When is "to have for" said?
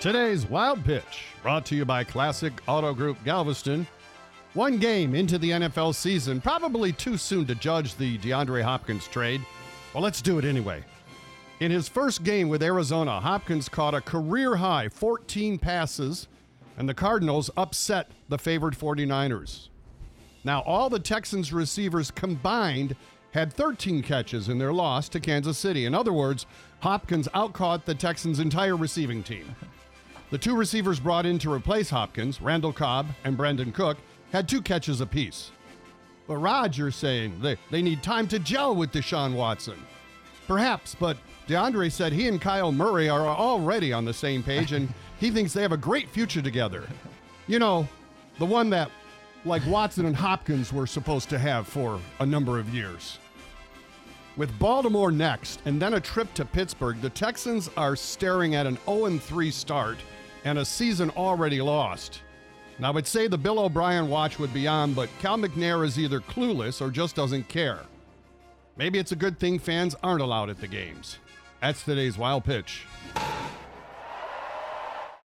51.30-51.98